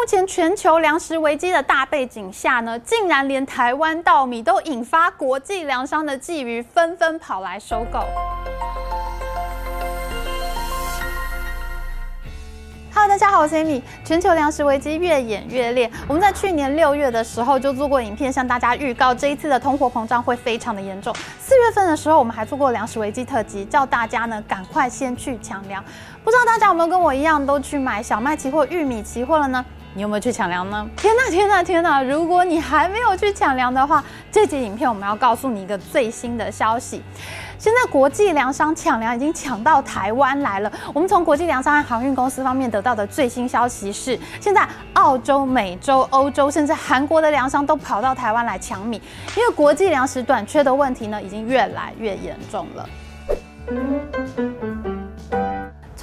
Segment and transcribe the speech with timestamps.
[0.00, 7.98] 目前全球粮食危机的大背景下呢，竟然连台湾稻米都引发国际粮商的觊觎，纷纷跑来收购。
[12.94, 13.82] Hello，大家好，我是 Amy。
[14.02, 21.14] 全球粮食危机越演越烈，我们在去年六月的时候就做过影片，向大家预告这一次的通货膨胀会非常的严重。
[21.38, 25.84] 四月份的时候，我们还做过粮食危机特辑，叫大家呢赶快先去抢粮。
[26.24, 29.62] 不知道大家有没有跟我一样都去买小麦期货、玉米期货了呢？
[30.00, 30.88] 你有没有去抢粮呢？
[30.96, 32.02] 天呐天呐天呐！
[32.02, 37.02] 如果你还没有去抢粮的话，这集影片我们要告诉你一个最新的消息。
[37.58, 40.72] 现在国际粮商抢粮已经抢到台湾来了。
[40.94, 49.02] 我们从国际粮商和航运公司方面得到的最新消息是，现在澳洲、美洲、欧洲甚至韩国的粮商都跑到台湾来抢米，
[49.36, 52.88] 因为国际粮食短缺的问题呢，已经越来越严重了。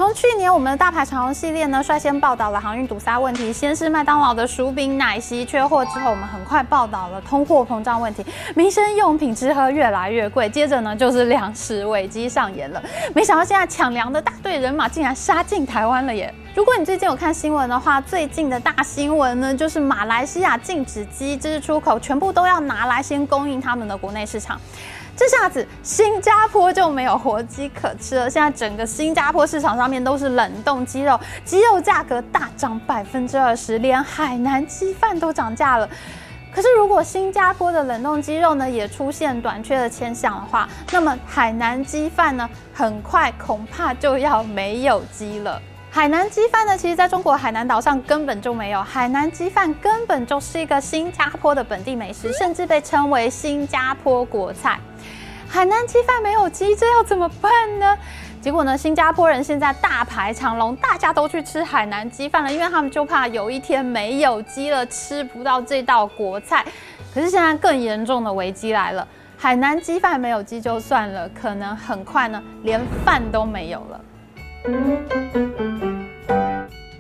[0.08, 12.82] 从去年我们的大牌长荣系列呢，率先报道了航运堵塞问题，先是麦当劳的薯饼奶昔缺货之后，我们很快报道了通货膨胀问题，民生用品吃喝越来越贵，接着呢就是粮食危机上演了。
[13.14, 16.34] 没想到现在抢粮的大队人马竟然杀进台湾了耶！
[16.56, 24.58] 如果你最近有看新闻的话，最近的大新闻呢就是马来西亚禁止鸡只出口，全部都要拿来先供应他们的国内市场。
[25.18, 28.30] 这下子新加坡就没有活鸡可吃了。
[28.30, 35.90] 现在整个新加坡市场上面都是冷冻鸡肉，鸡肉价格大涨百分之二十，连海南鸡饭都涨价了。
[36.54, 45.60] 可是如果新加坡的冷冻鸡肉呢也出现短缺的现象的话，那么海南鸡饭呢很快恐怕就要没有鸡了。
[45.90, 48.84] 海南鸡饭呢，其实在中国海南岛上根本就没有。
[48.84, 54.80] 海南鸡饭根本就是一个新加坡的本地美食，甚至被称为新加坡国菜。
[55.48, 57.98] 海南鸡饭没有鸡，这要怎么办呢？
[58.42, 66.64] 结果呢，新加坡人现在大排长龙，大家都去吃海南鸡饭了，因为他们就怕有一天没有鸡了，吃不到这道国菜。
[67.14, 74.02] 可是现在更严重的危机来了，海南鸡饭没有鸡就算了，可能很快呢，连饭都没有了。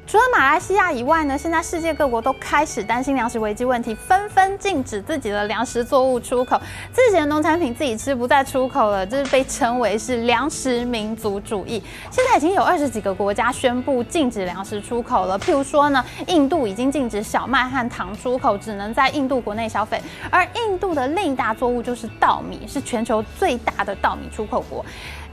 [0.07, 6.57] 除了马来西亚以外呢，现在世界各国都开始担心粮食危机问题，纷纷禁止自己的粮食作物出口，
[6.93, 9.05] 自己的农产品自己吃，不再出口了。
[9.05, 11.83] 这是被称为是粮食民族主义。
[12.09, 20.01] 现在已经有二十几个国家宣布禁止粮食出口了，譬如说呢，印度已经禁止小麦和糖出口，只能在印度国内消费。
[20.31, 24.85] 而印度的另一大作物就是稻米，是全球最大的稻米出口国。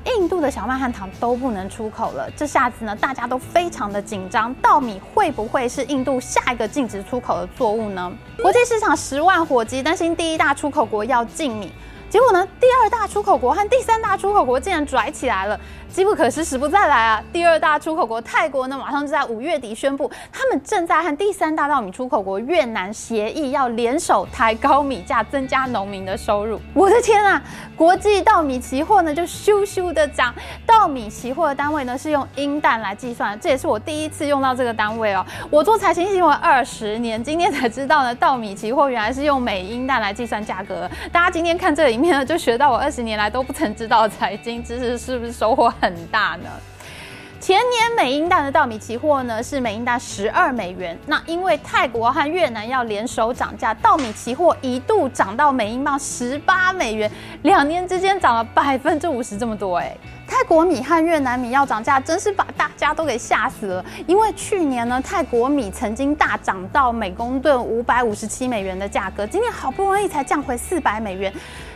[0.05, 8.13] 印度的小麦和糖都不能出口了，这下子呢，大家都非常的紧张，稻米会不会是印度下一个禁止出口的作物呢？
[8.43, 11.73] 国际市场十万火急，担心第一大出口国要禁米，
[12.15, 15.59] 结果呢，第二大出口国和第三大出口国竟然拽起来了。
[15.89, 17.23] 机不可失，时不再来啊！
[17.33, 26.61] 第二大出口国泰国呢，马上就在五月底宣布，他们正在和第三大稻米出口国越南协议，要联手抬高米价，增加农民的收入。
[26.73, 27.41] 我的天啊！
[27.77, 30.35] 国际稻米期货呢就咻咻的涨，
[30.67, 35.25] 稻米期货的单位呢是用英担来计算，这也是我第一次用到这个单位哦。
[35.49, 40.91] 我做财经新闻二十年，今天才知道呢，稻米期货原来是用美英担来计算价格。
[41.13, 41.91] 大家今天看这个
[42.27, 46.51] 就学到我二十年来都不曾知道的财经知识，是不是收获很大呢。
[47.41, 57.11] 前年美英蛋的稻米期货呢是美英担十二美元，那因为泰国和越南要联手涨价，稻米期货一度涨到美英镑十八美元，
[57.43, 59.95] 两年之间涨了百分之五十这么多哎。
[60.27, 63.85] 泰国米和越南米要涨价，真是把大家都给吓死了。
[64.07, 71.31] 因为去年呢，泰国米曾经大涨到每公吨五百五十七美元的价格，今年好不容易才降回四百美元。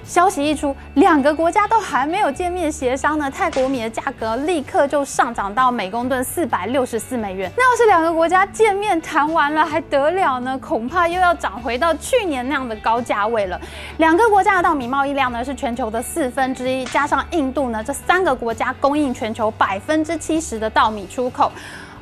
[0.09, 7.53] 消息一出，两个国家都还没有见面协商呢，泰国米的价格立刻就上涨到每公吨四百六十四美元。
[7.55, 10.59] 那要是两个国家见面谈完了，还得了呢？
[10.59, 13.61] 恐怕又要涨回到去年那样的高价位了。
[13.99, 21.53] 两个国家的稻米贸易量呢是全球的四分之一，加上印度呢，这三个国家供应全球百分之七十的稻米出口。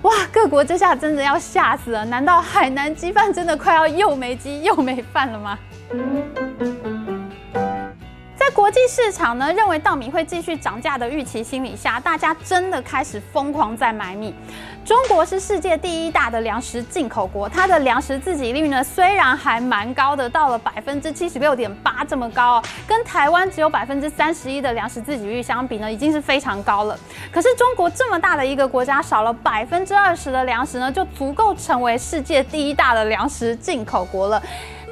[0.03, 2.05] 哇，各国这下真的要吓死了！
[2.05, 5.59] 难道海南鸡饭真的快要又没鸡又没饭了吗？
[8.66, 14.34] 国际市场呢，认为稻米会继续涨价的预期心理下，大家真的开始疯狂在买米。
[14.84, 26.98] 中国是世界第一大的粮食进口国，它的粮食自给率呢，虽然还蛮高的，到了百分之七十六点八这么高哦，跟台湾只有百分之三十一的粮食自给率相比呢，已经是非常高了。
[27.30, 34.42] 可是中国这么大的一个国家，少了百分之二十的粮食呢，就足够成为世界第一大的粮食进口国了。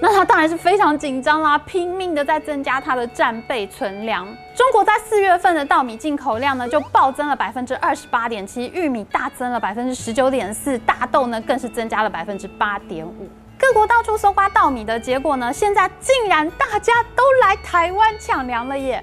[0.01, 4.27] 那他当然是非常紧张啦，拼命的在增加他的战备存粮。
[4.55, 13.29] 中国在四月份的稻米进口量呢，就暴增了百分之二十八点七，玉米大增了百分之十九点四，大豆呢更是增加了百分之八点五。
[13.57, 19.03] 各国到处搜刮稻米的结果呢，现在竟然大家都来台湾抢粮了耶！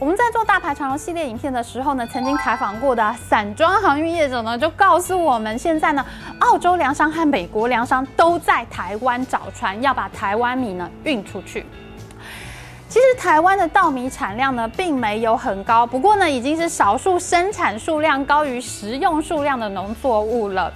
[0.00, 6.02] 我们在做大牌长荣系列影片的时候呢，曾经采访过的散装航运业者呢，就告诉我们，现在呢，
[6.38, 11.66] 澳洲粮商和美国粮商都在台湾找船，要把台湾米呢运出去。
[12.88, 20.72] 其实台湾的稻米产量呢，并没有很高，不过呢，已经是少数生产数量高于食用数量的农作物了。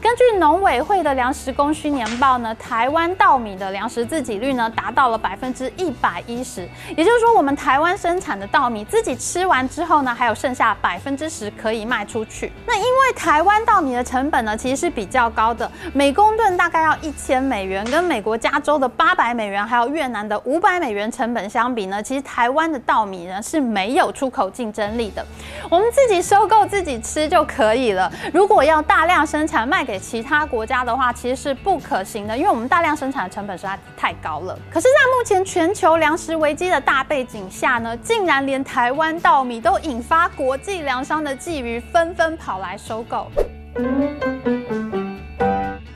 [0.00, 12.52] 根据农委会的粮食供需年报呢，台湾稻米的粮食自给率呢达到了百分之一百一十，也就是说，我们台湾生产的稻米自己吃完之后呢，还有剩下百分之十可以卖出去。
[12.64, 25.26] 那因为台湾稻米的成本呢，其实是比较高的，每公吨大概要一千美元，跟美国加州的八百美元，还有越南的五百美元成本相比呢，其实台湾的稻米呢是没有出口竞争力的，
[25.68, 28.10] 我们自己收购自己吃就可以了。
[28.32, 34.54] 如果要大量生产卖给其他国家的话，其实是不可行的，因为我们大量生产的成本实在太高了。
[34.70, 43.28] 可是，在目前全球粮食危机的大背景下呢，竟然连台湾稻米都引发国际粮商的觊觎，纷纷跑来收购。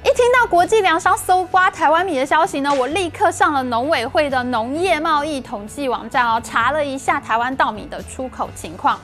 [0.02, 8.98] 一听到国际粮商搜刮台湾米的消息呢，我立刻上了农委会的农业贸易统计网站哦，查了一下台湾稻米的出口情况。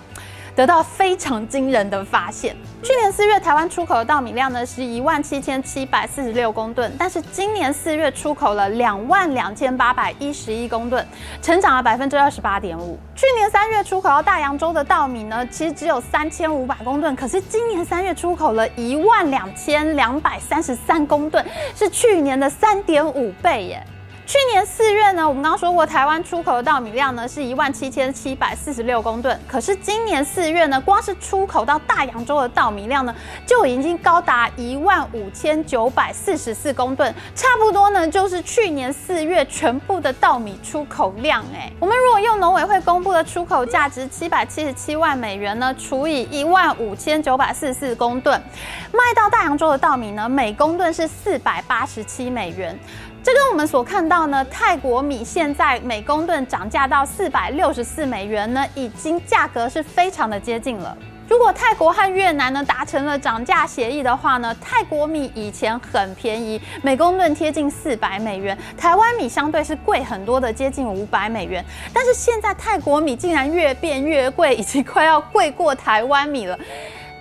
[0.58, 2.56] 得到非常惊人的发现。
[2.82, 11.06] 去年四月，台湾出口的稻米量呢是一万七千七百四十六公吨，但是今年四月出口了两万两千八百一十一公吨，
[11.40, 12.98] 成长了百分之二十八点五。
[13.14, 21.44] 去年三月出口到大洋洲的稻米呢，其实只有三千五百公吨，可是今年三月出口了一万两千两百三十三公吨，
[21.76, 23.86] 是去年的三点五倍耶。
[24.28, 29.40] 去年四月呢，我们刚刚说过，台湾出口的稻米量呢是一万七千七百四十六公吨。
[29.48, 33.16] 可是今年四月呢，光是出口到大洋洲的稻米量呢，
[33.46, 41.42] 就已经高达一万五千九百四十四公吨，差不多呢就是去年四月全部的稻米出口量。
[41.54, 48.38] 哎，我们如果用农委会公布的出口价值七百七十七万美元呢，除以一万五千九百四十四公吨，
[48.92, 52.78] 卖到大洋洲的稻米呢，每公吨是四百八十七美元。
[53.22, 60.96] 这跟我们所看到呢，泰国米现在每公吨涨价到四百六十四美元呢，已经价格是非常的接近了。
[61.28, 71.62] 如果泰国和越南呢达成了涨价协议的话呢，泰国米以前很便宜，每公吨贴近四百美元，台湾米相对是贵很多的，接近五百美元。
[71.92, 76.58] 但是现在泰国米竟然越变越贵，已经快要贵过台湾米了。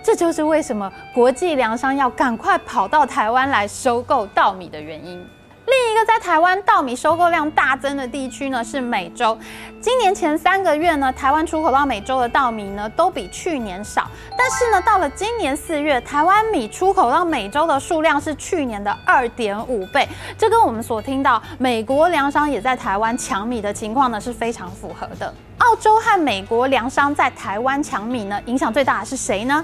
[0.02, 5.22] 这就是为什么国际粮商要赶快跑到台湾来收购稻米的原因。
[5.70, 9.38] 另一个在台湾稻米收购量大增的地区呢，是美洲。
[9.82, 14.08] 今年前三个月呢，台湾出口到美洲的稻米呢都比去年少。
[14.36, 20.08] 但是呢，到了今年四月，台湾米出口到美洲的数量是去年的二点五倍。
[20.38, 25.32] 这跟我们所听到美国粮商也在台湾抢米的情况呢是非常符合的。
[25.58, 29.62] 澳洲和美国粮商在台湾抢米呢，影响最大的是谁呢？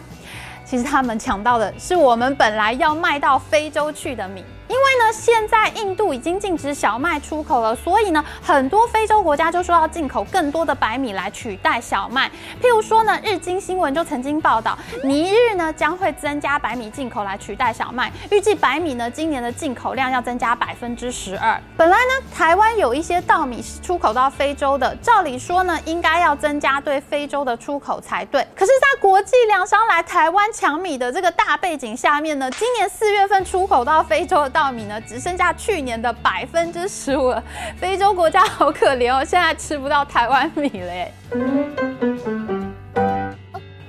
[0.66, 4.44] 其实他们抢到的是我们本来要卖到非洲去的米。
[4.68, 12.28] 因为呢，现在印度已经禁止小麦出口了，所以呢，很多非洲国家就说要进口更多的白米来取代小麦。
[12.62, 21.60] 譬如说呢，日经新闻就曾经报道，尼日呢将会增加白米进口来取代小麦，预计白米呢今年的进口量要增加百分之十二。
[21.76, 28.46] 本来呢，台湾有一些稻米是出口到非洲的，照理说呢，应该要增加对非洲的出口才对。
[28.56, 37.42] 可是，在国际粮商来台湾抢米的这个大背景下面呢，今年四月份出口到非洲稻米呢，只剩下去年的百分之十五了。
[37.76, 41.12] 非洲国家好可怜哦，现在吃不到台湾米了耶。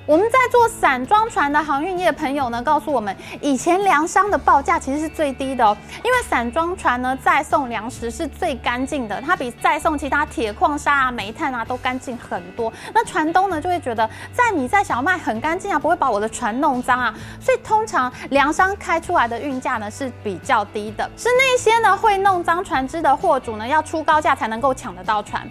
[0.05, 12.71] 我们在做散装船的航运业朋友呢，告诉我们，以前粮商的报价其实是最低的哦，因为散装船呢再送粮食是最干净的，它比再送其他铁矿砂啊、煤炭啊都干净很多。
[12.93, 25.41] 那船东呢就会觉得在米在小麦很干净啊，不会把我的船弄脏啊，所以通常粮商开出来的运价呢是比较低的，是那些呢会弄脏船只的货主呢要出高价才能够抢得到船。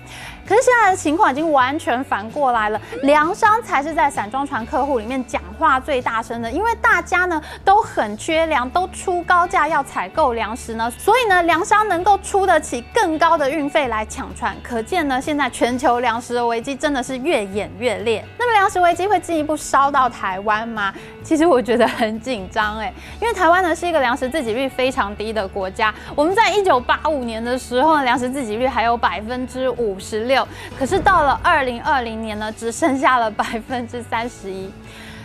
[0.47, 4.44] 可是现在的情况已经完全反过来了，粮商才是在散装。
[4.47, 18.25] 船客户里面讲话最大声的，因为大家呢都很缺粮，都出高价要采购粮食呢，所以呢粮商能够出得起更高的运费来抢船，可见呢现在全球粮食的危机真的是越演越烈。
[18.39, 20.93] 那么粮食危机会进一步烧到台湾吗？
[21.25, 25.93] 其实我觉得很紧张哎，因为台湾呢是一个粮食自给率非常低的国家。
[26.15, 30.47] 我们在一九八五年的时候，粮食自给率还有百分之五十六，
[30.79, 34.71] 可是到了二零二零年呢，只剩下了 百分之三十一。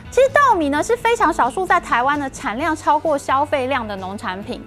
[0.10, 4.63] 其实稻米呢是非常少数在台湾的产量超过消费量的农产品。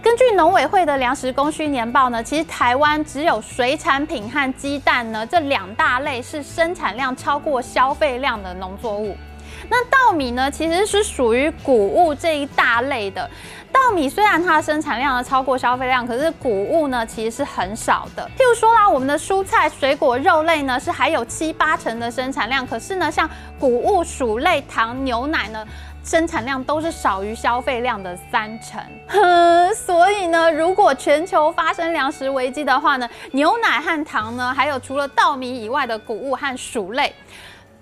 [0.00, 9.16] 根据农委会的粮食供需年报呢，其实台湾只有水产品和鸡蛋呢这两大类是生产量超过消费量的农作物。
[9.70, 13.28] 那稻米呢，其实是属于谷物这一大类的。
[13.70, 18.28] 稻米虽然它的生产量呢超过消费量，可是谷物呢其实是很少的。
[18.36, 25.64] 譬如说啦，我们的蔬菜、水果、肉类呢是还有七八成的生产量，可是呢，像谷物、薯类、糖、牛奶呢，
[26.02, 28.82] 生产量都是少于消费量的三成。
[29.74, 37.14] 所以呢，如果全球发生粮食危机的话呢，牛奶和糖呢，还有除了稻米以外的谷物和薯类。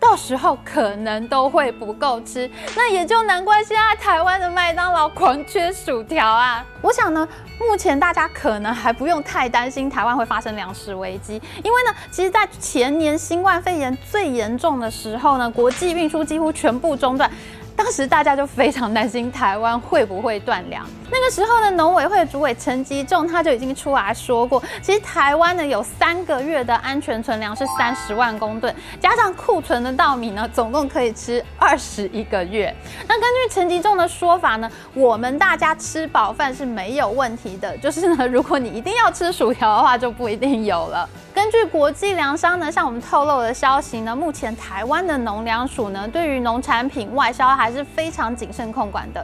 [0.09, 6.65] 到时候可能都会不够吃，那也就难怪现在台湾的麦当劳狂缺薯条啊！
[6.81, 7.27] 我想呢，
[7.59, 17.29] 目前大家可能还不用太担心台湾会发生粮食危机，因为呢，其实，在前年新冠肺炎最严重的时候呢，国际运输几乎全部中断。
[17.77, 20.85] 当时大家就非常担心台湾会不会断粮。
[21.11, 32.75] 那个时候呢，农委会主委陈吉仲他就已经出来说过，其实台湾呢有三个月的安全存粮是三十万公吨，加上库存的稻米呢，总共可以吃二十一个月。
[33.07, 41.09] 那根据陈吉仲的说法呢，我们大家吃饱饭是没有问题的，就是呢，如果你一定要吃薯条的话，就不一定有了。
[41.37, 49.23] 根据国际粮商呢，向我们透露的消息呢，目前台湾的农粮署呢，对于农产品外销还是非常谨慎控管的。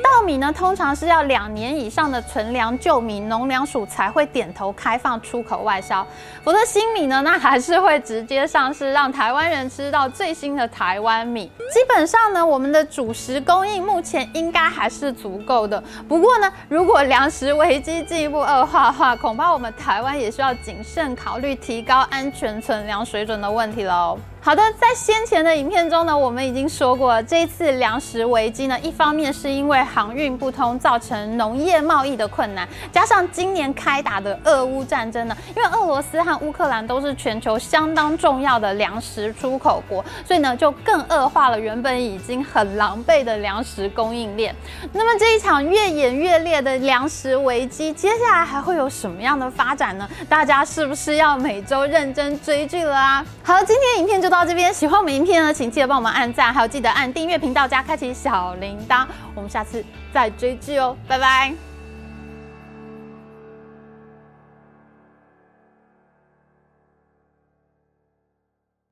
[0.00, 6.06] 稻米呢，通常是要两年以上的存粮旧米，农粮署才会点头开放出口外销。
[6.44, 11.50] 否则新米呢，那还是会直接上市，让台湾人吃到最新的台湾米。
[11.72, 15.82] 基本上呢，我们的主食供应目前应该还是足够的。
[16.08, 24.18] 不过呢，如果粮食危机进一步恶化的话，恐怕我们台湾也需要谨慎考虑提高安全存粮水准的问题喽。
[24.48, 44.56] 好的，在先前的影片中呢，我们已经说过，这一次粮食危机呢，一方面是因为航运不通造成农业贸易的困难，加上今年开打的俄乌战争呢，因为俄罗斯和乌克兰都是全球相当重要的粮食出口国，所以呢，就更恶化了原本已经很狼狈的粮食供应链。
[44.94, 50.08] 那么这一场越演越烈的粮食危机，接下来还会有什么样的发展呢？
[50.26, 53.22] 大家是不是要每周认真追剧了啊？
[53.42, 54.37] 好，今天影片就到。
[54.38, 59.04] 到这边，喜欢我们影片呢，请记得帮我们按赞，还有记得按订阅频道加开启小铃铛。
[59.34, 61.67] 我们下次再追剧哦，拜拜。